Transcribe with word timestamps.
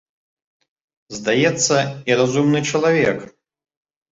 Здаецца, 1.17 1.75
і 2.13 2.17
разумны 2.23 2.59
чалавек! 2.73 3.17